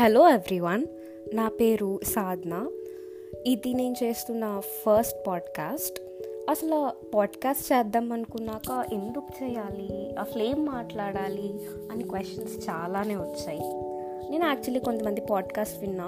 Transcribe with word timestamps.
Hello 0.00 0.28
everyone 0.28 0.86
నా 1.34 1.48
పేరు 1.48 2.00
సాధన. 2.04 2.70
ఇది 3.46 3.74
నేను 3.74 3.94
చేస్తున్న 4.02 4.60
ఫస్ట్ 4.60 5.26
పాడ్కాస్ట్ 5.26 6.00
అసలు 6.50 6.90
పాడ్కాస్ట్ 7.10 7.72
చేద్దాం 7.72 8.12
అనుకున్నాక 8.12 8.84
ఎందుకు 8.92 9.44
చేయాలి? 9.44 10.14
అసలు 10.18 10.42
ఏం 10.42 10.64
మాట్లాడాలి 10.64 11.54
అని 11.92 12.04
క్వశ్చన్స్ 12.04 12.68
చాలానే 12.70 13.16
వచ్చాయి. 13.16 13.60
నేను 14.30 14.44
యాక్చువల్లీ 14.44 14.80
కొంతమంది 14.80 15.20
పాడ్కాస్ట్ 15.20 15.80
విన్నా. 15.80 16.04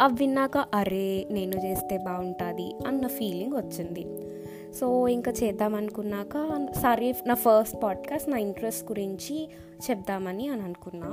అవి 0.00 0.14
విన్నాక 0.18 0.58
అరే 0.58 1.26
నేను 1.30 1.66
చేస్తే 1.66 1.98
బాగుంటుంది 1.98 2.74
అన్న 2.86 3.06
ఫీలింగ్ 3.06 3.56
వచ్చింది. 3.56 4.25
సో 4.74 5.08
ఇంకా 5.08 5.32
చేద్దామనుకున్నాక 5.42 6.66
సారీ 6.82 7.14
నా 7.26 7.34
ఫస్ట్ 7.34 7.82
పాడ్కాస్ట్ 7.82 8.28
నా 8.28 8.38
ఇంట్రెస్ట్ 8.38 8.92
గురించి 8.92 9.48
చెప్దామని 9.90 10.48
అని 10.48 10.62
అనుకున్నా. 10.62 11.10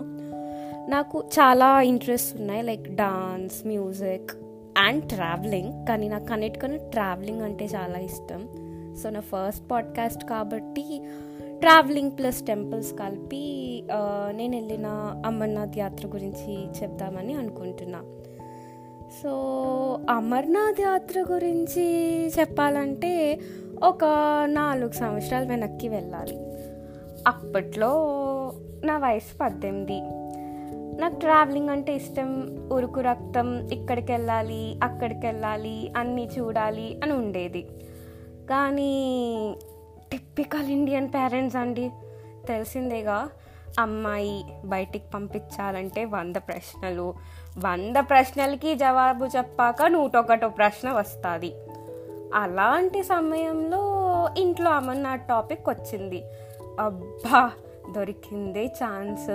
నాకు 0.90 1.20
చాలా 1.20 1.82
ఇంట్రెస్ట్ 1.82 2.38
ఉన్నాయి 2.38 2.62
like 2.62 2.96
dance 2.96 3.66
music 3.66 4.32
and 4.78 5.10
travelling. 5.10 5.88
కానీ 5.88 6.10
నాకు 6.10 6.34
అన్నిటికన్నా 6.34 6.78
ట్రావెలింగ్ 6.78 7.42
అంటే 7.42 7.66
చాలా 7.66 8.00
ఇష్టం. 8.00 8.50
సో 9.04 9.10
నా 9.10 9.20
ఫస్ట్ 9.20 9.72
పాడ్కాస్ట్ 9.72 10.26
కాబట్టి 10.26 11.02
ట్రావెలింగ్ 11.60 12.12
ప్లస్ 12.12 12.46
టెంపుల్స్ 12.46 12.94
కలిపి 12.94 13.84
నేను 14.32 14.58
వెళ్ళిన 14.58 14.86
అమర్నాథ్ 15.26 15.78
యాత్ర 15.78 16.08
గురించి 16.08 16.84
చెప్దామని 16.84 17.34
అనుకుంటున్నాను 17.34 18.23
సో 19.22 19.30
అమర్నాథ్ 20.10 20.82
యాత్ర 20.82 21.26
గురించి 21.32 21.86
చెప్పాలంటే 22.28 23.40
ఒక 23.84 24.06
నాలుగు 24.46 24.92
సంవత్సరాలు 24.92 25.50
వెనక్కి 25.50 25.88
వెళ్ళాలి. 25.88 26.36
అప్పట్లో 27.28 27.92
నా 28.84 28.98
వయసు 28.98 29.38
పద్దెనిమిది. 29.38 30.02
నాకు 31.02 31.20
ట్రావెలింగ్ 31.20 31.70
అంటే 31.70 31.96
ఇష్టం. 31.96 32.58
ఉరుకు 32.74 33.02
రక్తం 33.02 33.68
ఇక్కడికి 33.68 34.12
వెళ్ళాలి 34.12 34.80
అక్కడికి 34.84 35.26
వెళ్ళాలి 35.26 35.94
అన్నీ 35.98 36.30
చూడాలి 36.40 37.00
అని 37.04 37.14
ఉండేది. 37.14 37.62
కానీ 38.50 38.92
టిప్పికల్ 40.12 40.68
ఇండియన్ 40.68 41.08
పేరెంట్స్ 41.08 41.58
అండి. 41.58 41.92
తెలిసిందేగా 42.48 43.30
అమ్మాయి 43.80 44.46
బయటికి 44.66 45.06
పంపించాలంటే 45.14 46.06
వంద 46.06 46.36
ప్రశ్నలు 46.36 47.14
వంద 47.58 47.96
ప్రశ్నలకి 47.98 48.76
జవాబు 48.76 49.26
చెప్పాక 49.26 49.84
నూటొకటో 49.84 50.50
ప్రశ్న 50.50 50.92
వస్తుంది. 50.92 51.54
అలాంటి 52.34 53.04
సమయంలో 53.04 53.84
ఇంట్లో 54.38 54.72
అమర్నాథ్ 54.72 55.22
టాపిక్ 55.22 55.70
వచ్చింది. 55.70 56.24
అబ్బా 56.80 57.52
దొరికిందే 57.92 58.66
ఛాన్స్. 58.66 59.30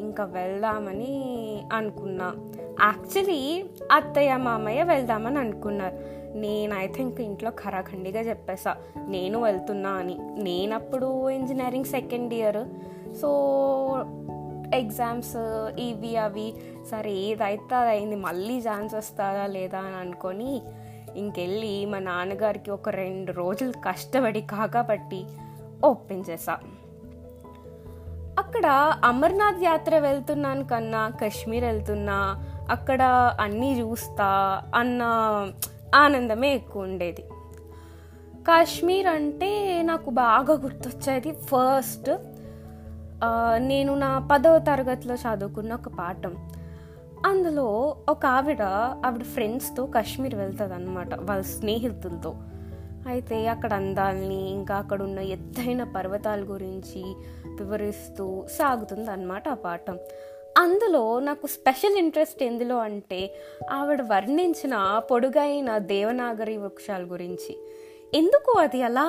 ఇంకా 0.00 0.24
వెళ్దామని 0.24 1.62
అనుకున్నా. 1.72 2.34
యాక్చువల్లీ 2.82 3.64
అత్తయ్య 3.92 4.36
మామయ్య 4.36 4.82
వెళ్దామని 4.82 5.38
అనుకున్నారు. 5.38 5.98
నేనైతే 6.36 7.02
ఇంక 7.02 7.20
ఇంట్లో 7.20 7.50
ఖరాఖండిగా 7.50 8.20
చెప్పేసా. 8.20 8.76
నేను 9.06 9.42
వెళ్తున్నా 9.42 9.90
అని. 9.90 10.18
నేనప్పుడు 10.20 11.30
engineering 11.30 11.84
second 11.84 12.34
year 12.34 12.68
so 13.14 13.30
exams 14.74 15.36
ఇవి 15.78 16.16
అవి. 16.16 16.54
సరే 16.90 17.12
ఏదైతే 17.12 17.74
అయింది 17.74 18.16
మళ్ళీ 18.16 18.58
ఛాన్స్ 18.58 18.94
వస్తుందా 18.94 19.46
లేదా 19.46 19.78
అని 19.78 19.96
అనుకొని 19.96 20.62
ఇంకెళ్ళి 21.16 21.86
మా 21.86 21.98
నాన్నగారికి 21.98 22.70
ఒక 22.70 22.88
రెండు 22.88 23.32
రోజులు 23.32 23.72
కష్టపడి 23.72 24.40
కాకపట్టి 24.40 25.26
ఓపెన్ 25.84 26.24
చేసా 26.30 26.58
అక్కడ 28.38 28.66
అమర్నాథ్ 29.04 29.64
యాత్ర 29.64 29.98
వెళ్తున్నాను 29.98 30.64
కన్నా 30.64 31.08
కాశ్మీర్ 31.08 31.64
వెళ్తున్నా 31.64 32.18
అక్కడ 32.70 33.02
అన్నీ 33.40 33.80
చూస్తా 33.80 34.60
అన్న 34.74 35.02
ఆనందమే 35.94 36.54
ఎక్కువ 36.54 36.82
ఉండేది. 36.82 37.22
కాశ్మీర్ 38.44 39.06
అంటే 39.06 39.82
నాకు 39.82 40.10
బాగా 40.10 40.54
గుర్తొచ్చేది 40.54 41.32
ఫస్ట్ 41.32 42.10
నేను 43.58 43.94
నా 43.94 44.28
పదవ 44.32 44.58
తరగతిలో 44.58 45.14
చదువుకున్న 45.14 45.74
ఒక 45.74 45.88
పాఠం. 45.88 46.50
అందులో 47.26 47.96
ఒక 48.08 48.26
ఆవిడ 48.26 48.62
ఆవిడ 49.06 49.22
ఫ్రెండ్స్తో 49.22 49.86
కాశ్మీర్ 49.86 50.34
వెళ్తుంది 50.34 50.74
అనమాట 50.74 51.14
వాళ్ళ 51.14 51.42
స్నేహితులతో. 51.42 52.34
అయితే 53.06 53.46
అక్కడ 53.46 53.72
అందాల్ని 53.72 54.50
ఇంకా 54.50 54.74
అక్కడ 54.74 55.02
ఉన్న 55.02 55.18
ఎత్తైన 55.18 55.84
పర్వతాల 55.84 56.40
గురించి 56.40 57.02
వివరిస్తూ 57.60 58.44
సాగుతుంది 58.58 59.10
అనమాట 59.10 59.48
ఆ 59.48 59.54
పాఠం. 59.54 59.98
అందులో 60.58 61.20
నాకు 61.20 61.46
స్పెషల్ 61.46 61.98
ఇంట్రెస్ట్ 61.98 62.42
ఎందులో 62.42 62.78
అంటే 62.78 63.34
ఆవిడ 63.70 64.02
వర్ణించిన 64.02 65.00
పొడుగైన 65.10 65.78
దేవనాగరి 65.78 66.56
వృక్షాల 66.56 67.02
గురించి. 67.02 67.58
ఎందుకు 68.14 68.58
అది 68.58 68.82
అలా 68.82 69.04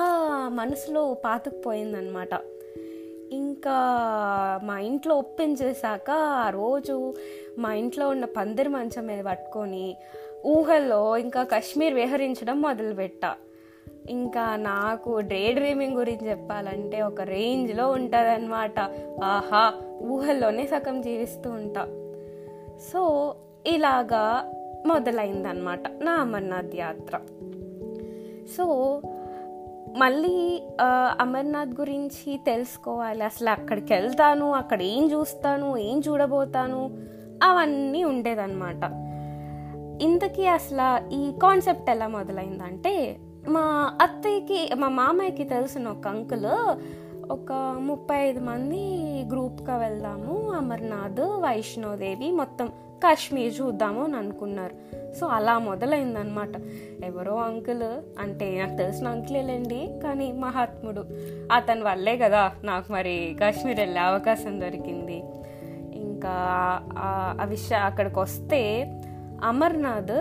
మనసులో 0.52 1.14
పాతుకుపోయిందనమాట 1.14 2.34
ఇంకా 3.32 3.78
మా 4.64 4.78
ఇంట్లో 4.78 5.14
ఒప్పించేశాక 5.14 6.10
ఆ 6.10 6.50
రోజు 6.50 7.14
మా 7.58 7.74
ఇంట్లో 7.74 8.08
ఉన్న 8.08 8.24
పందిరి 8.24 8.68
మంచం 8.68 9.06
మీద 9.06 9.24
పట్టుకొని 9.24 9.96
ఊహల్లో 10.46 11.16
ఇంకా 11.16 11.42
కశ్మీర్ 11.42 11.94
విహరించడం 11.94 12.62
మొదలుపెట్టా. 12.62 13.34
ఇంకా 14.10 14.56
నాకు 14.56 15.20
డే 15.20 15.52
డ్రీమింగ్ 15.52 15.96
గురించి 15.96 16.30
చెప్పాలంటే 16.30 17.02
ఒక 17.02 17.20
రేంజ్లో 17.20 17.90
ఉంటుందన్నమాట. 17.90 18.80
ఆహా 19.24 19.74
ఊహల్లోనే 20.02 20.66
సగం 20.66 21.00
జీవిస్తూ 21.00 21.50
ఉంటా. 21.50 21.84
సో 22.92 23.34
ఇలాగా 23.66 24.52
మొదలైందనమాట 24.86 25.80
నా 26.00 26.12
అమర్నాథ్ 26.12 26.76
యాత్ర. 26.76 27.18
సో 28.56 29.00
మళ్ళీ 29.96 30.62
అమర్నాథ్ 31.20 31.72
గురించి 31.80 32.30
తెలుసుకోవాలి. 32.46 33.22
అసలు 33.24 33.50
అక్కడికి 33.50 33.92
వెళ్తాను 33.94 34.52
అక్కడ 34.52 34.82
ఏం 34.82 35.04
చూస్తాను 35.12 35.76
ఏం 35.76 35.98
చూడబోతాను 35.98 36.80
అవన్నీ 37.42 38.04
ఉండేదన్నమాట. 38.04 38.82
ఇంతకీ 40.02 40.46
అసలు 40.46 40.88
ఈ 41.14 41.32
కాన్సెప్ట్ 41.42 41.90
ఎలా 41.90 42.08
మొదలైందంటే 42.08 42.94
మా 43.48 43.64
అత్తయ్యకి 44.02 44.60
మా 44.74 44.88
మామయ్యకి 44.88 45.44
తెలిసిన 45.44 45.88
ఒక 45.88 46.06
అంకుల్ 46.08 46.50
ఒక 47.30 47.52
ముప్పై 47.80 48.16
ఐదు 48.16 48.40
మంది 48.40 48.82
గ్రూప్గా 49.32 49.76
వెళ్దాము 49.76 50.34
అమర్నాథ్ 50.52 51.24
వైష్ణోదేవి 51.44 52.28
మొత్తం. 52.32 52.68
కాశ్మీర్ 53.02 53.60
చూద్దాము 53.60 54.04
అని 54.04 54.16
అనుకున్నారు. 54.16 54.74
సో 55.14 55.26
అలా 55.26 55.58
మొదలైందనమాట 55.58 56.52
ఎవరో 57.04 57.36
అంకుల్ 57.36 57.82
అంటే 58.20 58.58
నాకు 58.58 58.76
తెలిసిన 58.76 59.08
అంకులేలేండి 59.08 60.00
కానీ 60.02 60.32
మహాత్ముడు. 60.32 61.04
అతని 61.52 61.82
వల్లే 61.82 62.16
కదా 62.16 62.52
నాకు 62.64 62.92
మరి 62.92 63.36
కాశ్మీర్ 63.40 63.80
వెళ్ళే 63.80 64.00
అవకాశం 64.00 64.60
దొరికింది. 64.60 65.22
ఇంకా 65.94 66.34
ఆ 66.98 67.44
విషయం 67.44 67.82
అక్కడికి 67.82 68.18
వస్తే 68.18 68.84
అమర్నాథ్ 69.44 70.12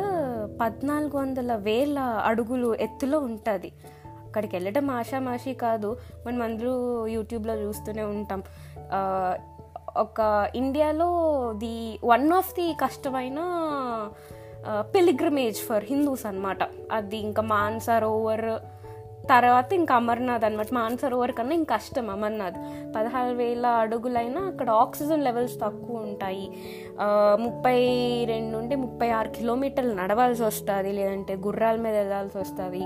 పద్నాలుగు 0.61 1.17
వందల 1.17 1.55
వేల 1.55 1.99
అడుగులు 1.99 2.75
ఎత్తులో 2.75 3.19
ఉంటుంది. 3.19 3.71
అక్కడికి 4.27 4.55
వెళ్ళడం 4.55 4.89
ఆషామాషి 4.89 5.53
కాదు. 5.53 5.97
మనం 6.27 6.41
అందరూ 6.41 7.07
యూట్యూబ్లో 7.07 7.55
చూస్తూనే 7.55 8.03
ఉంటాం. 8.03 8.43
ఒక 9.97 10.50
ఇండియాలో 10.56 11.09
ది 11.57 12.00
వన్ 12.03 12.31
ఆఫ్ 12.31 12.53
ది 12.53 12.73
కష్టమైన 12.73 13.39
పిలిగ్రమేజ్ 14.95 15.59
ఫర్ 15.61 15.83
హిందూస్ 15.83 16.25
అనమాట 16.25 16.57
అది 16.91 17.17
ఇంకా 17.17 17.41
మాన్సరోవర్ 17.41 18.47
తర్వాత 19.29 19.73
ఇంకా 19.73 19.96
అమర్నాథ్ 19.96 20.43
అనమాట 20.46 20.67
మాన్సరోవర్ 20.73 21.31
కన్నా 21.31 21.55
ఇంకా 21.55 21.75
కష్టం 21.75 22.09
అమర్నాథ్. 22.09 22.58
పదహారు 22.96 23.35
వేల 23.35 23.66
అడుగులైనా 23.66 24.41
అక్కడ 24.41 24.69
ఆక్సిజన్ 24.69 25.23
లెవెల్స్ 25.23 25.55
తక్కువ 25.61 25.97
ఉంటాయి. 25.97 26.46
ముప్పై 27.40 27.79
రెండు 28.25 28.52
నుండి 28.58 28.75
ముప్పై 28.75 29.09
ఆరు 29.09 29.29
కిలోమీటర్లు 29.29 29.93
నడవాల్సి 29.93 30.43
వస్తుంది 30.43 30.91
లేదంటే 30.91 31.35
గుర్రాల 31.35 31.75
మీద 31.75 31.96
వెళ్ళాల్సి 31.96 32.37
వస్తుంది. 32.37 32.84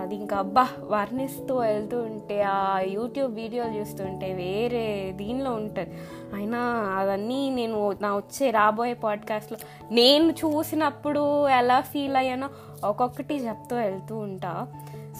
అది 0.00 0.14
ఇంకా 0.14 0.36
అబ్బా 0.36 0.68
వర్ణిస్తూ 0.80 1.56
వెళ్తూ 1.56 2.02
ఉంటే 2.02 2.42
ఆ 2.42 2.80
యూట్యూబ్ 2.80 3.34
వీడియోలు 3.34 3.70
చూస్తుంటే 3.70 4.32
వేరే 4.32 5.12
దీనిలో 5.16 5.52
ఉంటుంది. 5.52 5.90
అయినా 6.34 6.58
అవన్నీ 6.98 7.50
నేను 7.50 7.96
నా 8.00 8.16
వచ్చే 8.16 8.50
రాబోయే 8.50 8.94
పాడ్కాస్ట్లో 8.94 9.58
నేను 9.90 10.30
చూసినప్పుడు 10.32 11.48
ఎలా 11.48 11.80
ఫీల్ 11.80 12.16
అయ్యానో 12.16 12.48
ఒక్కొక్కటి 12.84 13.34
చెప్తూ 13.34 13.76
వెళ్తూ 13.76 14.16
ఉంటా. 14.18 14.66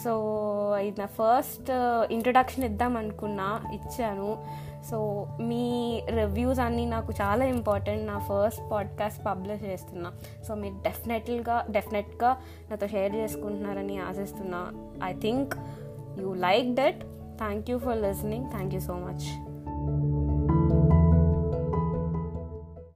సో 0.05 0.13
ఇది 0.79 1.01
నా 1.01 1.07
ఫస్ట్ 1.07 1.71
ఇంట్రొడక్షన్ 2.13 2.65
ఇద్దాం 2.65 2.97
అనుకున్నా 2.97 3.61
ఇచ్చాను. 3.75 4.45
సో 4.91 5.27
మీ 5.41 6.03
రివ్యూస్ 6.11 6.61
అన్నీ 6.61 6.85
నాకు 6.85 7.13
చాలా 7.23 7.45
ఇంపార్టెంట్ 7.45 8.07
నా 8.07 8.19
ఫస్ట్ 8.19 8.71
పాడ్కాస్ట్ 8.73 9.27
పబ్లిష్ 9.27 9.65
చేస్తున్నా. 9.65 10.13
సో 10.49 10.55
మీరు 10.55 10.75
డెఫినెట్గా 10.75 11.67
డెఫినెట్గా 11.71 12.37
నాతో 12.71 12.89
షేర్ 12.89 13.15
చేసుకుంటున్నారని 13.15 13.99
ఆశిస్తున్నా. 13.99 14.73
I 15.05 15.13
think 15.13 15.55
you 16.21 16.35
like 16.35 16.75
that 16.75 17.01
thank 17.39 17.71
you 17.71 17.79
for 17.79 18.03
listening 18.03 18.51
thank 18.51 18.75
you 18.75 18.81
so 18.81 18.95
much 18.95 19.46